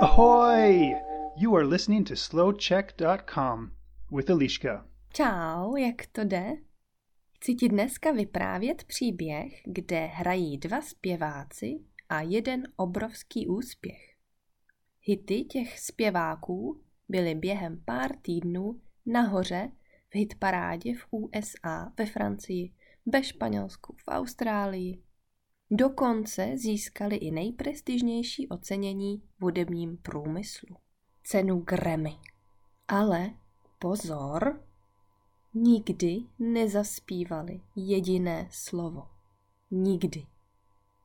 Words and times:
Ahoy! 0.00 0.94
You 1.36 1.56
are 1.56 1.66
listening 1.66 2.08
to 2.08 2.16
slowcheck.com 2.16 3.70
with 4.16 4.30
Eliška. 4.30 4.86
Čau, 5.12 5.76
jak 5.76 6.06
to 6.12 6.24
jde? 6.24 6.56
Chci 7.32 7.54
ti 7.54 7.68
dneska 7.68 8.12
vyprávět 8.12 8.84
příběh, 8.84 9.62
kde 9.64 10.06
hrají 10.06 10.58
dva 10.58 10.82
zpěváci 10.82 11.80
a 12.08 12.20
jeden 12.20 12.62
obrovský 12.76 13.46
úspěch. 13.46 14.16
Hity 15.02 15.44
těch 15.44 15.80
zpěváků 15.80 16.80
byly 17.08 17.34
během 17.34 17.82
pár 17.84 18.16
týdnů 18.16 18.80
nahoře 19.06 19.70
v 20.10 20.14
hitparádě 20.14 20.94
v 20.94 21.06
USA, 21.10 21.92
ve 21.98 22.06
Francii, 22.06 22.72
ve 23.06 23.24
Španělsku, 23.24 23.96
v 23.98 24.04
Austrálii. 24.08 25.02
Dokonce 25.72 26.56
získali 26.56 27.16
i 27.16 27.30
nejprestižnější 27.30 28.48
ocenění 28.48 29.22
v 29.38 29.42
hudebním 29.42 29.96
průmyslu. 29.96 30.76
Cenu 31.22 31.60
Grammy. 31.60 32.16
Ale 32.88 33.30
pozor, 33.78 34.62
nikdy 35.54 36.20
nezaspívali 36.38 37.60
jediné 37.76 38.48
slovo. 38.50 39.08
Nikdy. 39.70 40.26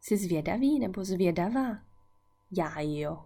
Jsi 0.02 0.18
zvědavý 0.18 0.80
nebo 0.80 1.04
zvědavá? 1.04 1.78
Já 2.52 2.80
jo. 2.80 3.26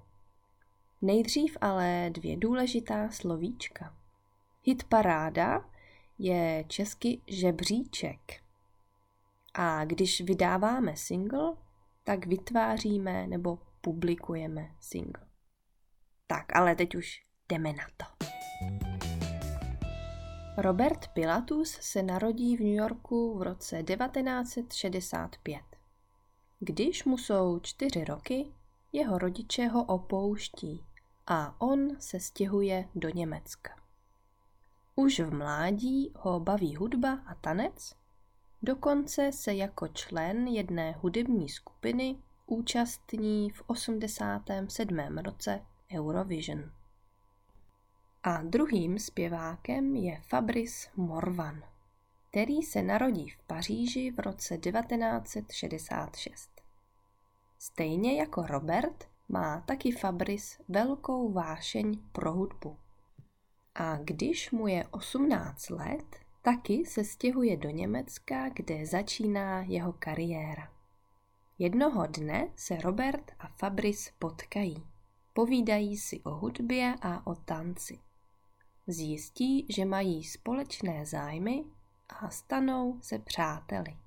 Nejdřív 1.02 1.58
ale 1.62 2.10
dvě 2.14 2.38
důležitá 2.38 3.10
slovíčka. 3.10 3.98
Hit 4.64 4.84
paráda 4.84 5.70
je 6.18 6.66
česky 6.68 7.22
žebříček. 7.28 8.49
A 9.62 9.86
když 9.86 10.22
vydáváme 10.22 10.96
single, 10.96 11.54
tak 12.04 12.26
vytváříme 12.26 13.28
nebo 13.28 13.60
publikujeme 13.82 14.72
single. 14.80 15.28
Tak, 16.28 16.56
ale 16.56 16.76
teď 16.76 16.96
už 16.96 17.26
jdeme 17.50 17.74
na 17.74 17.84
to. 17.98 18.06
Robert 20.58 21.08
Pilatus 21.08 21.72
se 21.72 22.04
narodí 22.04 22.58
v 22.58 22.60
New 22.60 22.74
Yorku 22.74 23.38
v 23.38 23.42
roce 23.42 23.84
1965. 23.84 25.62
Když 26.60 27.04
mu 27.04 27.18
jsou 27.18 27.60
čtyři 27.60 28.04
roky, 28.04 28.54
jeho 28.92 29.18
rodiče 29.18 29.68
ho 29.68 29.84
opouští 29.84 30.84
a 31.28 31.62
on 31.62 32.00
se 32.00 32.20
stěhuje 32.20 32.90
do 32.96 33.10
Německa. 33.10 33.72
Už 34.96 35.20
v 35.20 35.34
mládí 35.34 36.14
ho 36.16 36.40
baví 36.40 36.76
hudba 36.76 37.20
a 37.26 37.36
tanec, 37.36 37.99
dokonce 38.62 39.32
se 39.32 39.54
jako 39.54 39.88
člen 39.88 40.48
jedné 40.48 40.92
hudební 40.92 41.50
skupiny 41.50 42.16
účastní 42.46 43.50
v 43.50 43.64
87. 43.68 45.18
roce 45.18 45.66
Eurovision. 45.96 46.72
A 48.24 48.44
druhým 48.44 49.00
zpěvákem 49.00 49.96
je 49.96 50.22
Fabrice 50.22 50.90
Morvan, 50.96 51.64
který 52.30 52.62
se 52.62 52.84
narodí 52.84 53.30
v 53.30 53.38
Paříži 53.48 54.12
v 54.12 54.20
roce 54.20 54.58
1966. 54.58 56.50
Stejně 57.60 58.20
jako 58.20 58.42
Robert 58.42 59.10
má 59.30 59.62
taky 59.62 59.92
Fabrice 59.92 60.64
velkou 60.68 61.32
vášeň 61.32 62.00
pro 62.12 62.34
hudbu. 62.34 62.78
A 63.76 63.98
když 63.98 64.52
mu 64.52 64.68
je 64.68 64.88
18 64.92 65.70
let, 65.70 66.16
taky 66.50 66.86
se 66.86 67.04
stěhuje 67.04 67.58
do 67.58 67.70
Německa, 67.70 68.50
kde 68.50 68.86
začíná 68.86 69.62
jeho 69.62 69.94
kariéra. 69.94 70.74
Jednoho 71.60 72.08
dne 72.08 72.52
se 72.56 72.76
Robert 72.76 73.32
a 73.40 73.48
Fabrice 73.48 74.12
potkají. 74.20 74.84
Povídají 75.34 75.98
si 75.98 76.20
o 76.20 76.30
hudbě 76.30 76.96
a 77.02 77.28
o 77.28 77.36
tanci. 77.36 78.00
Zjistí, 78.88 79.66
že 79.70 79.86
mají 79.86 80.24
společné 80.24 81.06
zájmy 81.06 81.64
a 82.10 82.30
stanou 82.30 83.00
se 83.02 83.20
přáteli. 83.20 83.98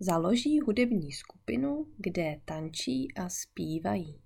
Založí 0.00 0.60
hudební 0.60 1.12
skupinu, 1.12 1.86
kde 1.96 2.40
tančí 2.44 3.14
a 3.14 3.28
zpívají. 3.28 4.22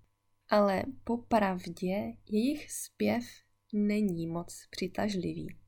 Ale 0.48 0.82
popravdě 1.04 2.16
jejich 2.28 2.72
zpěv 2.72 3.24
není 3.72 4.26
moc 4.26 4.66
přitažlivý. 4.70 5.65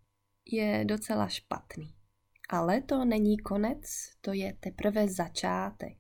Je 0.51 0.85
docela 0.85 1.29
špatný. 1.29 1.95
Ale 2.51 2.81
to 2.83 3.05
není 3.05 3.39
konec, 3.39 3.81
to 4.21 4.33
je 4.33 4.57
teprve 4.61 5.09
začátek. 5.09 5.97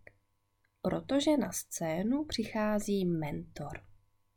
Protože 0.82 1.36
na 1.36 1.52
scénu 1.52 2.24
přichází 2.24 3.04
mentor. 3.04 3.80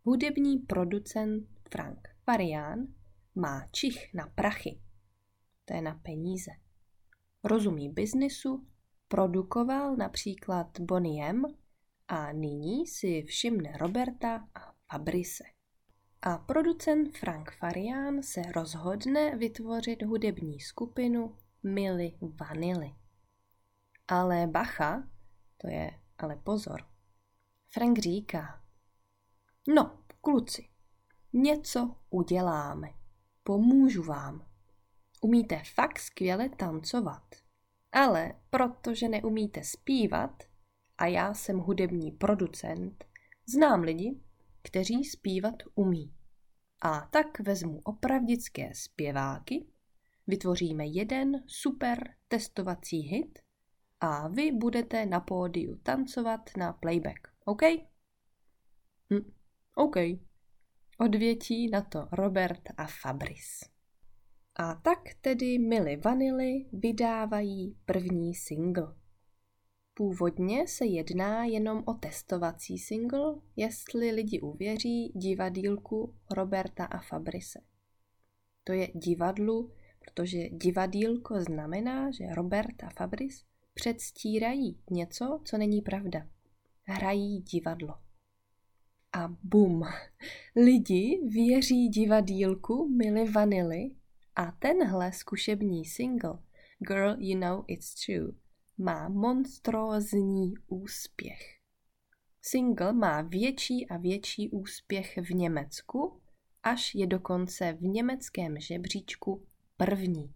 Hudební 0.03 0.59
producent 0.59 1.47
Frank 1.71 2.07
Farian 2.23 2.87
má 3.35 3.67
čich 3.71 4.13
na 4.13 4.27
prachy. 4.35 4.81
To 5.65 5.73
je 5.73 5.81
na 5.81 5.93
peníze. 5.93 6.51
Rozumí 7.43 7.89
biznisu, 7.89 8.67
produkoval 9.07 9.95
například 9.95 10.79
Bonnie 10.79 11.29
M 11.29 11.45
a 12.07 12.31
nyní 12.31 12.87
si 12.87 13.23
všimne 13.23 13.77
Roberta 13.77 14.47
a 14.55 14.73
Fabrice. 14.91 15.43
A 16.23 16.37
producent 16.37 17.17
Frank 17.17 17.51
Farian 17.51 18.23
se 18.23 18.41
rozhodne 18.41 19.35
vytvořit 19.35 20.03
hudební 20.03 20.59
skupinu 20.59 21.37
Milly 21.63 22.17
Vanilly. 22.21 22.95
Ale 24.07 24.47
bacha, 24.47 25.09
to 25.57 25.67
je 25.67 25.91
ale 26.17 26.35
pozor. 26.35 26.85
Frank 27.69 27.99
říká, 27.99 28.63
no, 29.75 30.03
kluci, 30.21 30.69
něco 31.33 31.95
uděláme, 32.09 32.89
pomůžu 33.43 34.03
vám. 34.03 34.45
Umíte 35.21 35.61
fakt 35.75 35.99
skvěle 35.99 36.49
tancovat, 36.49 37.35
ale 37.91 38.33
protože 38.49 39.09
neumíte 39.09 39.63
zpívat 39.63 40.43
a 40.97 41.05
já 41.05 41.33
jsem 41.33 41.57
hudební 41.57 42.11
producent, 42.11 43.05
znám 43.45 43.81
lidi, 43.81 44.21
kteří 44.61 45.03
zpívat 45.03 45.55
umí. 45.75 46.13
A 46.81 47.09
tak 47.11 47.39
vezmu 47.39 47.79
opravdické 47.83 48.71
zpěváky, 48.73 49.65
vytvoříme 50.27 50.85
jeden 50.85 51.43
super 51.47 52.15
testovací 52.27 52.99
hit 52.99 53.39
a 53.99 54.27
vy 54.27 54.51
budete 54.51 55.05
na 55.05 55.19
pódiu 55.19 55.75
tancovat 55.83 56.49
na 56.57 56.73
playback, 56.73 57.27
OK? 57.45 57.61
Hm, 59.13 59.31
OK. 59.75 59.95
Odvětí 60.97 61.69
na 61.69 61.81
to 61.81 62.07
Robert 62.11 62.61
a 62.77 62.87
Fabris. 62.87 63.59
A 64.55 64.75
tak 64.75 64.99
tedy 65.21 65.59
Milly 65.59 65.97
Vanilly 65.97 66.65
vydávají 66.73 67.77
první 67.85 68.35
single. 68.35 69.00
Původně 69.93 70.67
se 70.67 70.85
jedná 70.85 71.45
jenom 71.45 71.83
o 71.85 71.93
testovací 71.93 72.77
single, 72.77 73.35
jestli 73.55 74.11
lidi 74.11 74.41
uvěří 74.41 75.11
divadílku 75.15 76.15
Roberta 76.31 76.85
a 76.85 76.99
Fabrise. 76.99 77.59
To 78.63 78.73
je 78.73 78.87
divadlu, 78.95 79.71
protože 79.99 80.49
divadílko 80.49 81.41
znamená, 81.41 82.11
že 82.11 82.23
Robert 82.35 82.83
a 82.83 82.89
Fabris 82.89 83.43
předstírají 83.73 84.79
něco, 84.89 85.41
co 85.45 85.57
není 85.57 85.81
pravda. 85.81 86.27
Hrají 86.83 87.39
divadlo. 87.39 87.93
A 89.13 89.35
bum, 89.43 89.83
lidi 90.55 91.21
věří 91.29 91.87
divadílku 91.87 92.89
Milly 92.89 93.31
Vanilly 93.31 93.95
a 94.35 94.51
tenhle 94.51 95.11
zkušební 95.11 95.85
single 95.85 96.39
Girl 96.79 97.15
You 97.19 97.39
Know 97.39 97.63
It's 97.67 98.05
True 98.05 98.31
má 98.81 99.09
monstrózní 99.09 100.53
úspěch. 100.67 101.61
Single 102.41 102.93
má 102.93 103.21
větší 103.21 103.87
a 103.87 103.97
větší 103.97 104.49
úspěch 104.49 105.17
v 105.17 105.33
Německu, 105.33 106.21
až 106.63 106.95
je 106.95 107.07
dokonce 107.07 107.73
v 107.73 107.81
německém 107.81 108.59
žebříčku 108.59 109.45
první. 109.77 110.33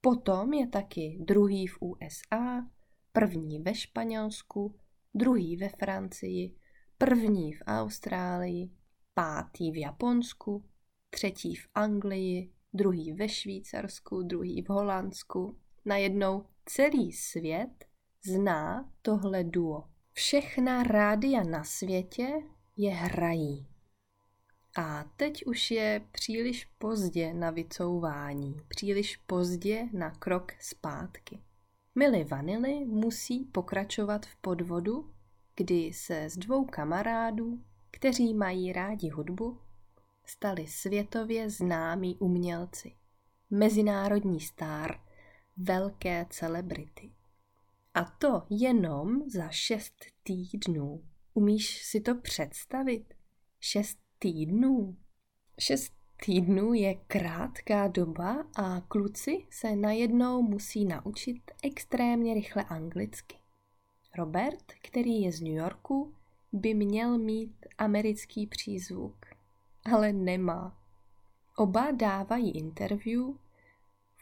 Potom 0.00 0.52
je 0.52 0.66
taky 0.66 1.18
druhý 1.20 1.66
v 1.66 1.76
USA, 1.80 2.66
první 3.12 3.58
ve 3.58 3.74
Španělsku, 3.74 4.74
druhý 5.14 5.56
ve 5.56 5.68
Francii, 5.68 6.54
první 6.98 7.52
v 7.52 7.62
Austrálii, 7.66 8.70
pátý 9.14 9.70
v 9.70 9.76
Japonsku, 9.76 10.64
třetí 11.10 11.54
v 11.54 11.68
Anglii, 11.74 12.52
druhý 12.72 13.12
ve 13.12 13.28
Švýcarsku, 13.28 14.22
druhý 14.22 14.62
v 14.62 14.68
Holandsku. 14.68 15.58
Najednou 15.88 16.44
celý 16.66 17.12
svět 17.12 17.84
zná 18.24 18.92
tohle 19.02 19.44
duo. 19.44 19.84
Všechna 20.12 20.82
rádia 20.82 21.42
na 21.42 21.64
světě 21.64 22.28
je 22.76 22.90
hrají. 22.90 23.66
A 24.76 25.04
teď 25.16 25.46
už 25.46 25.70
je 25.70 26.06
příliš 26.12 26.64
pozdě 26.64 27.34
na 27.34 27.50
vycouvání, 27.50 28.56
příliš 28.68 29.16
pozdě 29.16 29.88
na 29.92 30.10
krok 30.10 30.52
zpátky. 30.60 31.42
Milly 31.94 32.24
Vanily 32.24 32.84
musí 32.84 33.44
pokračovat 33.44 34.26
v 34.26 34.36
podvodu, 34.36 35.10
kdy 35.56 35.92
se 35.92 36.30
z 36.30 36.36
dvou 36.36 36.64
kamarádů, 36.64 37.58
kteří 37.90 38.34
mají 38.34 38.72
rádi 38.72 39.08
hudbu, 39.08 39.58
stali 40.24 40.66
světově 40.66 41.50
známí 41.50 42.16
umělci, 42.18 42.92
mezinárodní 43.50 44.40
star, 44.40 45.07
velké 45.58 46.26
celebrity. 46.30 47.10
A 47.94 48.04
to 48.04 48.42
jenom 48.50 49.30
za 49.30 49.48
šest 49.48 49.94
týdnů. 50.22 51.04
Umíš 51.34 51.82
si 51.84 52.00
to 52.00 52.14
představit? 52.14 53.14
Šest 53.60 53.98
týdnů? 54.18 54.96
Šest 55.58 55.92
týdnů 56.24 56.74
je 56.74 56.94
krátká 56.94 57.88
doba 57.88 58.46
a 58.56 58.80
kluci 58.80 59.46
se 59.50 59.76
najednou 59.76 60.42
musí 60.42 60.84
naučit 60.84 61.50
extrémně 61.62 62.34
rychle 62.34 62.64
anglicky. 62.64 63.36
Robert, 64.18 64.72
který 64.82 65.22
je 65.22 65.32
z 65.32 65.40
New 65.40 65.52
Yorku, 65.52 66.14
by 66.52 66.74
měl 66.74 67.18
mít 67.18 67.66
americký 67.78 68.46
přízvuk, 68.46 69.26
ale 69.92 70.12
nemá. 70.12 70.78
Oba 71.56 71.90
dávají 71.90 72.50
interview, 72.50 73.22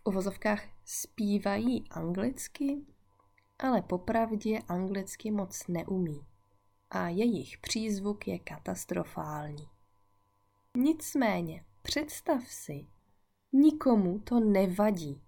uvozovkách 0.06 0.62
zpívají 0.84 1.84
anglicky, 1.90 2.76
ale 3.58 3.82
popravdě 3.82 4.58
anglicky 4.68 5.30
moc 5.30 5.66
neumí 5.68 6.26
a 6.90 7.08
jejich 7.08 7.58
přízvuk 7.58 8.28
je 8.28 8.38
katastrofální. 8.38 9.68
Nicméně, 10.76 11.64
představ 11.82 12.42
si, 12.46 12.86
nikomu 13.52 14.18
to 14.18 14.40
nevadí. 14.40 15.22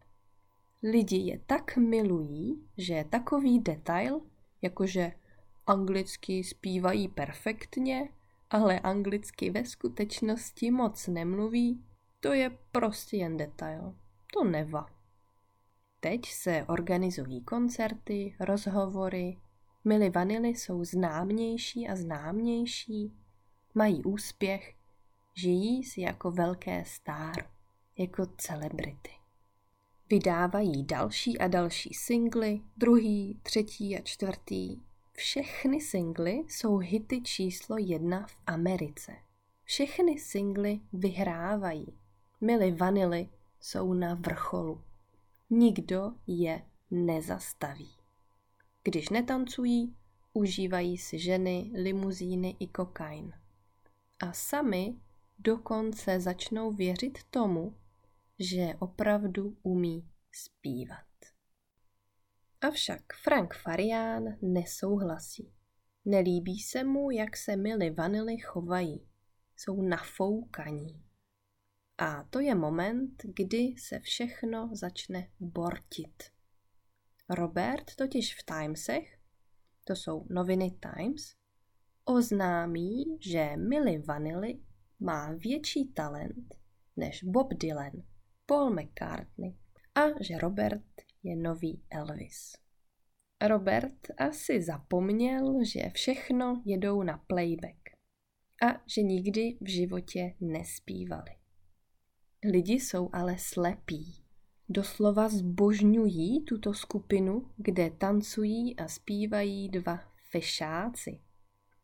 Lidi 0.82 1.16
je 1.16 1.38
tak 1.46 1.76
milují, 1.76 2.68
že 2.76 3.04
takový 3.10 3.60
detail, 3.60 4.20
jakože 4.62 5.12
anglicky 5.66 6.44
zpívají 6.44 7.08
perfektně, 7.08 8.08
ale 8.50 8.80
anglicky 8.80 9.50
ve 9.50 9.64
skutečnosti 9.64 10.70
moc 10.70 11.06
nemluví, 11.06 11.84
to 12.20 12.32
je 12.32 12.58
prostě 12.72 13.16
jen 13.16 13.36
detail. 13.36 13.94
To 14.32 14.44
neva. 14.44 14.86
Teď 16.00 16.26
se 16.26 16.64
organizují 16.68 17.44
koncerty, 17.44 18.36
rozhovory, 18.40 19.38
Milly 19.84 20.10
Vanily 20.10 20.48
jsou 20.48 20.84
známější 20.84 21.88
a 21.88 21.96
známější, 21.96 23.12
mají 23.74 24.04
úspěch, 24.04 24.74
žijí 25.34 25.84
si 25.84 26.00
jako 26.00 26.30
velké 26.30 26.84
star, 26.84 27.50
jako 27.98 28.26
celebrity. 28.26 29.10
Vydávají 30.10 30.84
další 30.84 31.38
a 31.38 31.48
další 31.48 31.94
singly, 31.94 32.60
druhý, 32.76 33.40
třetí 33.42 33.98
a 33.98 34.00
čtvrtý. 34.00 34.76
Všechny 35.12 35.80
singly 35.80 36.32
jsou 36.32 36.76
hity 36.76 37.20
číslo 37.22 37.76
jedna 37.78 38.26
v 38.26 38.36
Americe. 38.46 39.12
Všechny 39.64 40.18
singly 40.18 40.80
vyhrávají. 40.92 41.98
Milly 42.40 42.72
Vanily 42.72 43.28
jsou 43.60 43.94
na 43.94 44.14
vrcholu. 44.14 44.84
Nikdo 45.50 46.12
je 46.26 46.62
nezastaví. 46.90 47.90
Když 48.84 49.08
netancují, 49.08 49.96
užívají 50.32 50.98
si 50.98 51.18
ženy, 51.18 51.70
limuzíny 51.74 52.56
i 52.60 52.66
kokain. 52.66 53.32
A 54.20 54.32
sami 54.32 54.96
dokonce 55.38 56.20
začnou 56.20 56.72
věřit 56.72 57.18
tomu, 57.30 57.76
že 58.38 58.74
opravdu 58.78 59.56
umí 59.62 60.08
zpívat. 60.32 61.06
Avšak 62.60 63.02
Frank 63.22 63.54
Farian 63.54 64.24
nesouhlasí. 64.42 65.52
Nelíbí 66.04 66.58
se 66.58 66.84
mu, 66.84 67.10
jak 67.10 67.36
se 67.36 67.56
Milly 67.56 67.90
Vanily 67.90 68.38
chovají. 68.38 69.08
Jsou 69.56 69.82
nafoukaní. 69.82 71.07
A 71.98 72.24
to 72.30 72.40
je 72.40 72.54
moment, 72.54 73.22
kdy 73.22 73.74
se 73.78 73.98
všechno 73.98 74.70
začne 74.72 75.28
bortit. 75.40 76.22
Robert 77.30 77.94
totiž 77.96 78.34
v 78.34 78.44
Timesech, 78.44 79.18
to 79.84 79.96
jsou 79.96 80.26
noviny 80.30 80.70
Times, 80.70 81.34
oznámí, 82.04 83.18
že 83.20 83.56
Milly 83.56 83.98
Vanilli 83.98 84.60
má 85.00 85.32
větší 85.32 85.92
talent 85.92 86.54
než 86.96 87.24
Bob 87.24 87.54
Dylan, 87.54 87.92
Paul 88.46 88.70
McCartney 88.70 89.56
a 89.94 90.22
že 90.22 90.38
Robert 90.38 91.02
je 91.22 91.36
nový 91.36 91.82
Elvis. 91.90 92.52
Robert 93.46 94.10
asi 94.18 94.62
zapomněl, 94.62 95.64
že 95.64 95.90
všechno 95.94 96.62
jedou 96.64 97.02
na 97.02 97.18
playback 97.26 97.90
a 98.62 98.82
že 98.86 99.02
nikdy 99.02 99.58
v 99.60 99.68
životě 99.68 100.34
nespívali. 100.40 101.37
Lidi 102.44 102.72
jsou 102.72 103.10
ale 103.12 103.38
slepí. 103.38 104.24
Doslova 104.68 105.28
zbožňují 105.28 106.44
tuto 106.44 106.74
skupinu, 106.74 107.50
kde 107.56 107.90
tancují 107.90 108.76
a 108.76 108.88
zpívají 108.88 109.68
dva 109.68 110.00
fešáci. 110.30 111.20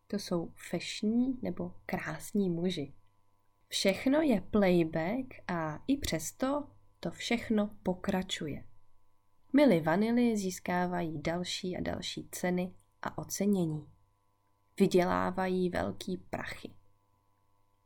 To 0.06 0.18
jsou 0.18 0.52
fešní 0.70 1.38
nebo 1.42 1.74
krásní 1.86 2.50
muži. 2.50 2.92
Všechno 3.68 4.20
je 4.20 4.40
playback 4.40 5.34
a 5.48 5.82
i 5.86 5.96
přesto 5.96 6.68
to 7.00 7.10
všechno 7.10 7.70
pokračuje. 7.82 8.64
Milly 9.52 9.80
Vanily 9.80 10.36
získávají 10.36 11.22
další 11.22 11.76
a 11.76 11.80
další 11.80 12.28
ceny 12.30 12.74
a 13.02 13.18
ocenění. 13.18 13.86
Vydělávají 14.80 15.70
velký 15.70 16.16
prachy. 16.16 16.70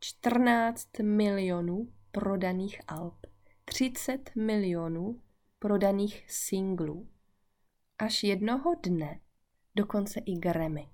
14 0.00 0.98
milionů 1.02 1.92
prodaných 2.10 2.80
alb, 2.88 3.26
30 3.64 4.30
milionů 4.36 5.20
prodaných 5.58 6.24
singlů. 6.28 7.08
Až 7.98 8.22
jednoho 8.22 8.74
dne 8.74 9.20
dokonce 9.76 10.20
i 10.20 10.38
Grammy. 10.38 10.88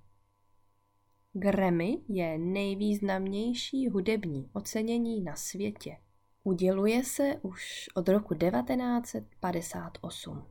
Grammy 1.33 1.97
je 2.07 2.37
nejvýznamnější 2.37 3.87
hudební 3.87 4.49
ocenění 4.53 5.21
na 5.21 5.35
světě. 5.35 5.97
Uděluje 6.43 7.03
se 7.03 7.39
už 7.41 7.89
od 7.95 8.09
roku 8.09 8.35
1958. 8.35 10.45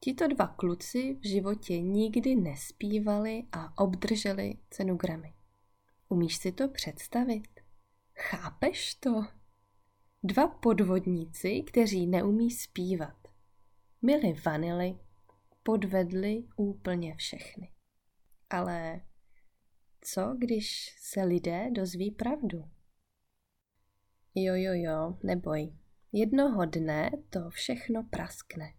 Tito 0.00 0.28
dva 0.28 0.46
kluci 0.46 1.18
v 1.20 1.28
životě 1.28 1.80
nikdy 1.80 2.36
nespívali 2.36 3.44
a 3.52 3.78
obdrželi 3.78 4.58
cenu 4.70 4.96
Grammy. 4.96 5.34
Umíš 6.08 6.36
si 6.36 6.52
to 6.52 6.68
představit? 6.68 7.60
Chápeš 8.14 8.94
to? 8.94 9.39
Dva 10.22 10.48
podvodníci, 10.48 11.62
kteří 11.62 12.06
neumí 12.06 12.50
zpívat. 12.50 13.16
Mili 14.02 14.32
vanily, 14.46 14.98
podvedli 15.62 16.44
úplně 16.56 17.16
všechny. 17.16 17.72
Ale 18.50 19.00
co, 20.00 20.34
když 20.38 20.96
se 20.98 21.22
lidé 21.22 21.70
dozví 21.70 22.10
pravdu? 22.10 22.58
Jo, 24.34 24.54
jo, 24.54 24.72
jo, 24.74 25.18
neboj. 25.22 25.72
Jednoho 26.12 26.66
dne 26.66 27.10
to 27.30 27.50
všechno 27.50 28.02
praskne. 28.02 28.74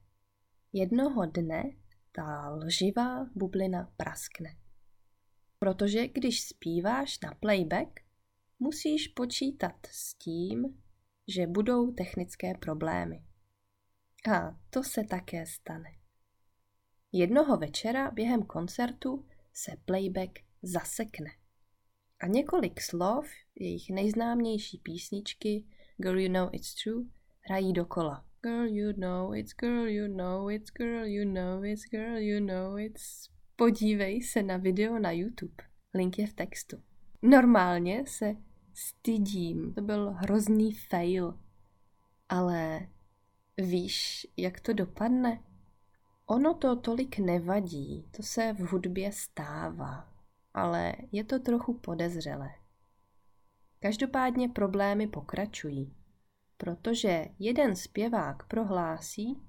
Jednoho 0.74 1.26
dne 1.26 1.64
ta 2.12 2.50
lživá 2.50 3.26
bublina 3.36 3.94
praskne. 3.98 4.58
Protože 5.60 6.08
když 6.08 6.48
zpíváš 6.48 7.20
na 7.20 7.34
playback, 7.34 8.00
musíš 8.60 9.08
počítat 9.08 9.88
s 9.92 10.14
tím, 10.14 10.82
že 11.28 11.48
budou 11.48 11.92
technické 11.92 12.54
problémy. 12.54 13.24
A 14.32 14.58
to 14.70 14.84
se 14.84 15.04
také 15.04 15.46
stane. 15.46 15.90
Jednoho 17.12 17.58
večera 17.58 18.12
během 18.12 18.44
koncertu 18.44 19.26
se 19.54 19.72
playback 19.86 20.40
zasekne. 20.62 21.30
A 22.20 22.28
několik 22.28 22.82
slov 22.82 23.28
jejich 23.56 23.90
nejznámější 23.90 24.78
písničky 24.78 25.66
Girl 25.98 26.20
You 26.20 26.32
Know 26.32 26.50
It's 26.52 26.84
True 26.84 27.06
hrají 27.42 27.74
dokola. 27.74 28.26
Girl 28.42 28.66
you 28.66 28.94
know 28.94 29.34
it's, 29.34 29.54
girl 29.54 29.88
you 29.88 30.08
know 30.08 30.50
it's, 30.50 30.72
girl 30.72 31.06
you 31.06 31.34
know 31.34 31.64
it's, 31.64 31.84
girl 31.84 32.18
you 32.18 32.46
know 32.46 32.78
it's. 32.78 33.30
Podívej 33.56 34.22
se 34.22 34.44
na 34.44 34.58
video 34.58 35.00
na 35.00 35.12
YouTube. 35.12 35.64
Link 35.94 36.20
je 36.20 36.28
v 36.28 36.34
textu. 36.34 36.84
Normálně 37.22 38.04
se 38.08 38.36
stydím. 38.74 39.74
To 39.74 39.82
byl 39.82 40.12
hrozný 40.12 40.74
fail. 40.74 41.40
Ale 42.30 42.88
víš, 43.58 44.28
jak 44.38 44.60
to 44.60 44.74
dopadne? 44.74 45.44
Ono 46.26 46.54
to 46.54 46.76
tolik 46.76 47.20
nevadí, 47.20 48.08
to 48.12 48.24
se 48.24 48.54
v 48.54 48.60
hudbě 48.60 49.12
stává, 49.12 50.14
ale 50.54 50.94
je 51.12 51.24
to 51.24 51.40
trochu 51.40 51.74
podezřelé. 51.74 52.50
Každopádně 53.80 54.50
problémy 54.50 55.08
pokračují, 55.08 55.96
protože 56.58 57.26
jeden 57.40 57.76
zpěvák 57.76 58.48
prohlásí, 58.48 59.42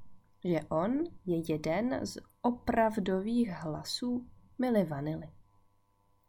že 0.44 0.60
on 0.68 1.04
je 1.26 1.52
jeden 1.52 2.06
z 2.06 2.18
opravdových 2.42 3.48
hlasů 3.50 4.26
Milly 4.58 4.84
Vanily. 4.84 5.28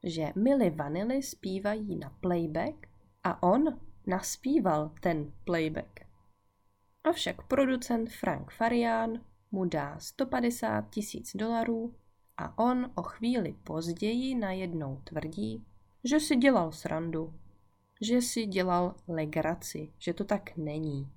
Že 0.03 0.33
Milli 0.36 0.69
Vanilli 0.69 1.24
zpívají 1.24 1.95
na 1.95 2.10
playback 2.10 2.88
a 3.24 3.43
on 3.43 3.79
naspíval 4.07 4.91
ten 5.01 5.33
playback. 5.45 6.00
Avšak 7.03 7.48
producent 7.48 8.10
Frank 8.10 8.51
Farian 8.51 9.25
mu 9.51 9.65
dá 9.65 10.00
150 10.00 10.89
tisíc 10.89 11.36
dolarů 11.36 11.95
a 12.38 12.57
on 12.57 12.91
o 12.95 13.03
chvíli 13.03 13.53
později 13.63 14.36
najednou 14.36 15.01
tvrdí, 15.03 15.65
že 16.03 16.19
si 16.19 16.36
dělal 16.36 16.72
srandu, 16.72 17.33
že 18.01 18.22
si 18.22 18.45
dělal 18.45 18.95
legraci, 19.07 19.93
že 20.00 20.13
to 20.13 20.24
tak 20.24 20.57
není. 20.57 21.12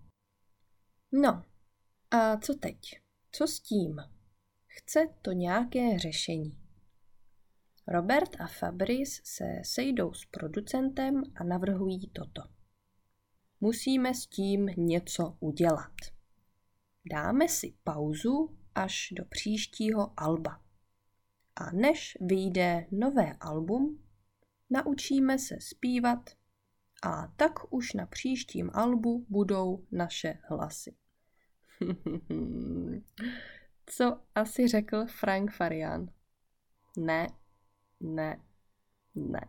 No, 1.13 1.43
a 2.11 2.37
co 2.37 2.55
teď? 2.55 2.79
Co 3.33 3.47
s 3.47 3.61
tím? 3.61 3.97
Chce 4.67 5.09
to 5.23 5.33
nějaké 5.33 5.99
řešení. 5.99 6.66
Robert 7.89 8.41
a 8.41 8.47
Fabrice 8.47 9.21
se 9.25 9.45
sejdou 9.65 10.13
s 10.15 10.25
producentem 10.25 11.23
a 11.35 11.45
navrhují 11.45 12.11
toto. 12.11 12.43
Musíme 13.61 14.15
s 14.15 14.27
tím 14.27 14.71
něco 14.77 15.37
udělat. 15.41 15.95
Dáme 17.13 17.49
si 17.49 17.75
pauzu 17.85 18.59
až 18.75 19.09
do 19.13 19.25
příštího 19.25 20.13
alba. 20.17 20.61
A 21.57 21.71
než 21.71 22.19
vyjde 22.21 22.87
nové 22.91 23.33
album, 23.41 24.03
naučíme 24.71 25.39
se 25.39 25.57
zpívat 25.61 26.31
a 27.03 27.33
tak 27.37 27.75
už 27.75 27.93
na 27.93 28.07
příštím 28.07 28.71
albu 28.75 29.27
budou 29.29 29.87
naše 29.93 30.39
hlasy. 30.43 30.97
Co 33.87 34.21
asi 34.35 34.69
řekl 34.69 35.07
Frank 35.07 35.53
Farian? 35.53 36.09
Ne, 36.97 37.27
ne, 38.01 38.41
ne. 39.15 39.41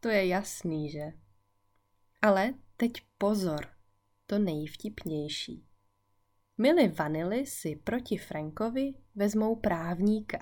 To 0.00 0.08
je 0.08 0.26
jasný, 0.26 0.90
že? 0.90 1.12
Ale 2.22 2.54
teď 2.76 2.92
pozor, 3.18 3.66
to 4.26 4.38
nejvtipnější. 4.38 5.66
Milli 6.58 6.88
Vanilli 6.88 7.46
si 7.46 7.76
proti 7.76 8.16
Frankovi 8.16 8.94
vezmou 9.14 9.56
právníka. 9.56 10.38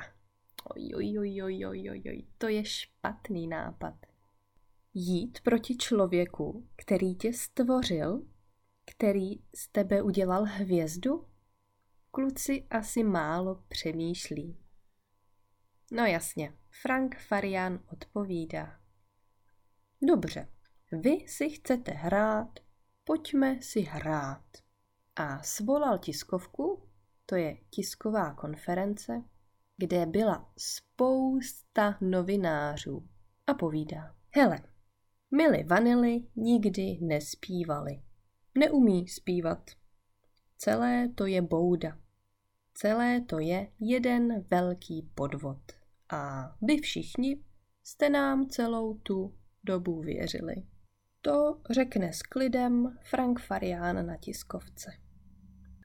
Oj, 0.64 0.92
oj, 0.96 1.18
oj, 1.18 1.42
oj, 1.42 1.66
oj, 1.66 1.90
oj, 1.90 2.02
oj, 2.06 2.26
to 2.38 2.48
je 2.48 2.64
špatný 2.64 3.46
nápad. 3.46 3.94
Jít 4.94 5.40
proti 5.40 5.76
člověku, 5.76 6.68
který 6.76 7.14
tě 7.14 7.32
stvořil, 7.32 8.26
který 8.84 9.42
z 9.54 9.68
tebe 9.68 10.02
udělal 10.02 10.44
hvězdu? 10.44 11.26
Kluci 12.10 12.66
asi 12.70 13.04
málo 13.04 13.62
přemýšlí. 13.68 14.58
No 15.92 16.04
jasně, 16.04 16.52
Frank 16.82 17.18
Farian 17.18 17.80
odpovídá. 17.92 18.80
Dobře, 20.02 20.48
vy 20.92 21.10
si 21.10 21.50
chcete 21.50 21.92
hrát, 21.92 22.60
pojďme 23.04 23.62
si 23.62 23.80
hrát. 23.80 24.44
A 25.16 25.42
svolal 25.42 25.98
tiskovku, 25.98 26.88
to 27.26 27.36
je 27.36 27.56
tisková 27.70 28.34
konference, 28.34 29.22
kde 29.76 30.06
byla 30.06 30.52
spousta 30.58 31.98
novinářů 32.00 33.08
a 33.46 33.54
povídá. 33.54 34.16
Hele, 34.30 34.60
Milli 35.30 35.64
Vanilli 35.64 36.24
nikdy 36.36 36.98
nespívali. 37.00 38.02
Neumí 38.58 39.08
zpívat. 39.08 39.70
Celé 40.58 41.08
to 41.08 41.26
je 41.26 41.42
bouda. 41.42 41.98
Celé 42.74 43.20
to 43.20 43.38
je 43.38 43.68
jeden 43.80 44.44
velký 44.50 45.10
podvod. 45.14 45.83
A 46.12 46.54
vy 46.62 46.78
všichni 46.78 47.44
jste 47.84 48.10
nám 48.10 48.48
celou 48.48 48.94
tu 48.94 49.34
dobu 49.64 50.00
věřili. 50.00 50.54
To 51.20 51.60
řekne 51.70 52.12
s 52.12 52.22
klidem 52.22 52.98
Frank 53.02 53.40
Farian 53.40 54.06
na 54.06 54.16
tiskovce. 54.16 54.90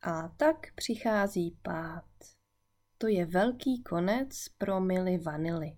A 0.02 0.28
tak 0.28 0.74
přichází 0.76 1.58
pád. 1.62 2.06
To 2.98 3.08
je 3.08 3.26
velký 3.26 3.84
konec 3.84 4.50
pro 4.58 4.80
Milli 4.80 5.18
Vanilli. 5.18 5.78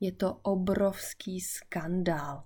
Je 0.00 0.12
to 0.12 0.34
obrovský 0.34 1.40
skandál. 1.40 2.44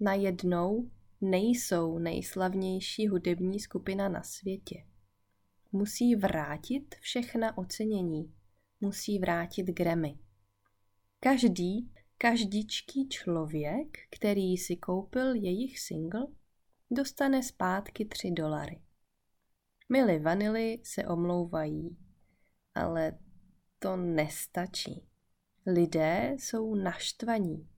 Najednou 0.00 0.90
nejsou 1.20 1.98
nejslavnější 1.98 3.08
hudební 3.08 3.60
skupina 3.60 4.08
na 4.08 4.22
světě. 4.22 4.86
Musí 5.72 6.16
vrátit 6.16 6.94
všechna 7.00 7.58
ocenění. 7.58 8.34
Musí 8.80 9.18
vrátit 9.18 9.66
Grammy. 9.66 10.18
Každý, 11.24 11.90
každičký 12.18 13.08
člověk, 13.08 13.98
který 14.10 14.56
si 14.56 14.76
koupil 14.76 15.34
jejich 15.34 15.80
single, 15.80 16.26
dostane 16.90 17.42
zpátky 17.42 18.04
3 18.04 18.30
dolary. 18.30 18.80
Milly 19.88 20.18
Vanily 20.18 20.80
se 20.82 21.06
omlouvají, 21.06 21.96
ale 22.74 23.18
to 23.78 23.96
nestačí. 23.96 25.06
Lidé 25.66 26.36
jsou 26.38 26.74
naštvaní. 26.74 27.68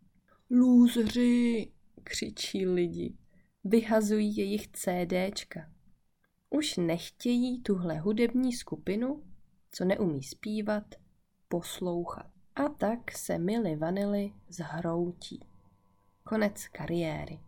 Lůzři, 0.50 1.72
křičí 2.04 2.66
lidi. 2.66 3.16
Vyhazují 3.64 4.36
jejich 4.36 4.68
CDčka. 4.68 5.72
Už 6.50 6.76
nechtějí 6.76 7.62
tuhle 7.62 7.98
hudební 7.98 8.52
skupinu, 8.52 9.24
co 9.70 9.84
neumí 9.84 10.22
zpívat, 10.22 10.94
poslouchat. 11.48 12.33
A 12.56 12.68
tak 12.68 13.10
se 13.12 13.38
Milly 13.38 13.76
Vanilly 13.76 14.32
zhroutí. 14.48 15.40
Konec 16.24 16.68
kariéry. 16.68 17.40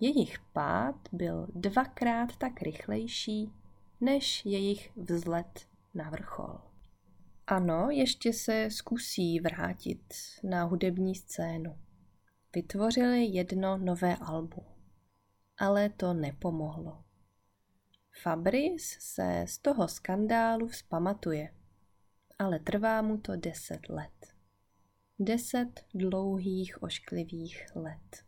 Jejich 0.00 0.38
pád 0.52 0.96
byl 1.12 1.46
dvakrát 1.54 2.36
tak 2.36 2.62
rychlejší, 2.62 3.52
než 4.00 4.46
jejich 4.46 4.96
vzlet 4.96 5.68
na 5.94 6.10
vrchol. 6.10 6.58
Ano, 7.46 7.90
ještě 7.90 8.32
se 8.32 8.70
zkusí 8.70 9.40
vrátit 9.40 10.14
na 10.42 10.64
hudební 10.64 11.14
scénu. 11.14 11.78
Vytvořili 12.54 13.24
jedno 13.24 13.78
nové 13.78 14.16
album, 14.16 14.64
ale 15.58 15.88
to 15.88 16.14
nepomohlo. 16.14 17.04
Fabrice 18.22 18.96
se 19.00 19.44
z 19.48 19.58
toho 19.58 19.88
skandálu 19.88 20.68
vzpamatuje, 20.68 21.54
ale 22.38 22.58
trvá 22.58 23.02
mu 23.02 23.18
to 23.18 23.36
deset 23.36 23.88
let. 23.88 24.34
Deset 25.18 25.84
dlouhých 25.94 26.82
ošklivých 26.82 27.66
let. 27.74 28.24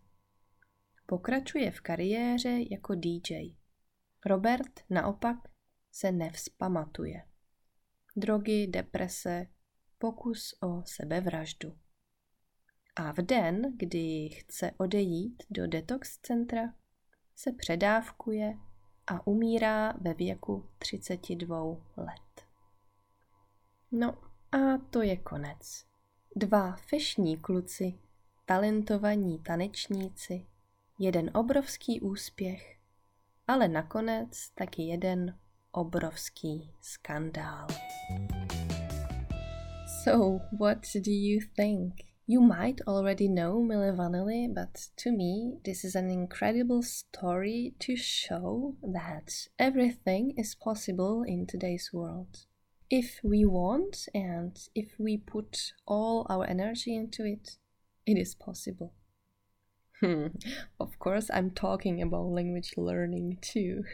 Pokračuje 1.06 1.70
v 1.70 1.80
kariéře 1.80 2.58
jako 2.70 2.94
DJ. 2.94 3.54
Robert 4.26 4.80
naopak 4.90 5.36
se 5.92 6.12
nevzpamatuje. 6.12 7.22
Drogy, 8.16 8.66
deprese, 8.66 9.46
pokus 9.98 10.54
o 10.62 10.82
sebevraždu. 10.84 11.78
A 12.96 13.12
v 13.12 13.16
den, 13.16 13.76
kdy 13.76 14.28
chce 14.28 14.70
odejít 14.76 15.42
do 15.50 15.66
detox 15.66 16.18
centra, 16.18 16.74
se 17.36 17.52
předávkuje 17.52 18.54
a 19.06 19.26
umírá 19.26 19.92
ve 19.92 20.14
věku 20.14 20.68
32 20.78 21.64
let. 21.96 22.45
No 23.92 24.14
a 24.52 24.78
to 24.90 25.02
je 25.02 25.16
konec. 25.16 25.84
Dva 26.36 26.76
fešní 26.76 27.36
kluci, 27.36 27.94
talentovaní 28.46 29.38
tanečníci, 29.38 30.46
jeden 30.98 31.30
obrovský 31.34 32.00
úspěch, 32.00 32.76
ale 33.46 33.68
nakonec 33.68 34.48
taky 34.54 34.82
jeden 34.82 35.38
obrovský 35.72 36.72
skandál. 36.80 37.66
So, 40.04 40.38
what 40.58 40.78
do 40.94 41.10
you 41.10 41.40
think? 41.56 41.94
You 42.28 42.40
might 42.40 42.80
already 42.86 43.28
know 43.28 43.62
Milli 43.62 43.92
Vanilli, 43.96 44.48
but 44.48 44.70
to 45.04 45.12
me, 45.12 45.60
this 45.64 45.84
is 45.84 45.94
an 45.94 46.10
incredible 46.10 46.82
story 46.82 47.74
to 47.86 47.92
show 47.96 48.74
that 48.92 49.30
everything 49.58 50.38
is 50.38 50.54
possible 50.54 51.22
in 51.26 51.46
today's 51.46 51.92
world. 51.92 52.46
If 52.90 53.20
we 53.24 53.44
want 53.44 54.08
and 54.14 54.56
if 54.74 54.94
we 54.98 55.16
put 55.16 55.72
all 55.86 56.26
our 56.30 56.46
energy 56.46 56.94
into 56.94 57.24
it, 57.24 57.58
it 58.06 58.16
is 58.16 58.34
possible. 58.34 58.92
Of 60.80 60.98
course, 60.98 61.30
I'm 61.32 61.50
talking 61.50 62.02
about 62.02 62.26
language 62.26 62.74
learning 62.76 63.38
too. 63.40 63.84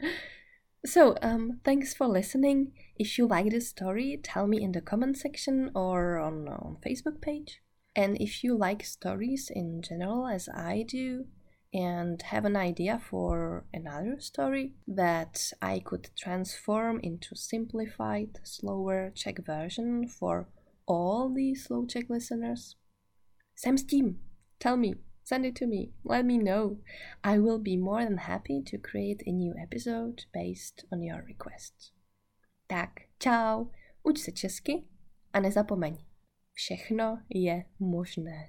so, 0.86 1.16
um, 1.20 1.60
thanks 1.64 1.94
for 1.94 2.06
listening. 2.06 2.72
If 2.96 3.18
you 3.18 3.26
like 3.26 3.50
this 3.50 3.68
story, 3.68 4.18
tell 4.22 4.46
me 4.46 4.62
in 4.62 4.72
the 4.72 4.80
comment 4.80 5.18
section 5.18 5.70
or 5.74 6.18
on, 6.18 6.48
on 6.48 6.76
Facebook 6.86 7.20
page. 7.20 7.60
And 7.96 8.16
if 8.20 8.44
you 8.44 8.56
like 8.56 8.84
stories 8.84 9.50
in 9.52 9.82
general, 9.82 10.28
as 10.28 10.48
I 10.48 10.84
do, 10.86 11.26
and 11.72 12.22
have 12.22 12.44
an 12.44 12.56
idea 12.56 13.00
for 13.10 13.64
another 13.72 14.16
story 14.20 14.72
that 14.86 15.52
I 15.60 15.80
could 15.80 16.10
transform 16.16 17.00
into 17.02 17.34
simplified, 17.34 18.38
slower 18.44 19.12
Czech 19.14 19.44
version 19.46 20.08
for 20.08 20.48
all 20.86 21.32
the 21.34 21.54
slow 21.54 21.86
Czech 21.86 22.08
listeners, 22.10 22.76
Jsem 23.58 23.78
s 23.78 23.84
tím. 23.84 24.20
Tell 24.58 24.76
me. 24.76 24.88
Send 25.24 25.44
it 25.44 25.58
to 25.58 25.66
me. 25.66 25.92
Let 26.04 26.24
me 26.24 26.38
know. 26.38 26.78
I 27.24 27.38
will 27.38 27.58
be 27.58 27.76
more 27.76 28.04
than 28.04 28.16
happy 28.16 28.62
to 28.62 28.78
create 28.78 29.22
a 29.26 29.32
new 29.32 29.54
episode 29.62 30.24
based 30.32 30.84
on 30.92 31.02
your 31.02 31.24
request. 31.26 31.92
Tak, 32.66 32.90
čau. 33.18 33.70
Uč 34.02 34.18
se 34.18 34.32
česky 34.32 34.84
a 35.32 35.40
nezapomeň. 35.40 35.96
Všechno 36.54 37.22
je 37.34 37.64
možné. 37.78 38.48